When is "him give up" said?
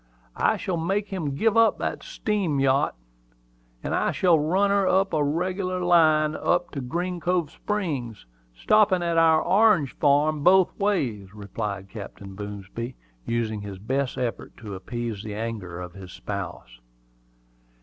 1.09-1.77